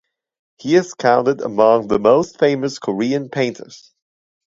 [0.57, 3.93] He is counted among the most famous Korean painters.